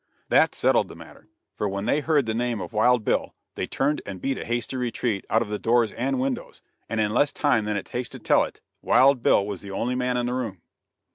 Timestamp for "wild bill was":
8.81-9.61